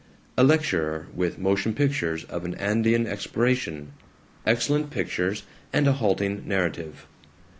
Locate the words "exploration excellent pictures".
3.05-5.43